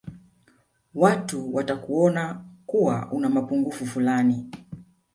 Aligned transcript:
watu 0.95 1.55
watakuona 1.55 2.45
kuwa 2.65 3.11
una 3.11 3.29
mapungufu 3.29 3.85
fulani 3.85 4.49